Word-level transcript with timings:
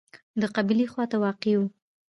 د 0.41 0.43
قبلې 0.55 0.85
خواته 0.91 1.17
واقع 1.23 1.53
و. 1.57 1.61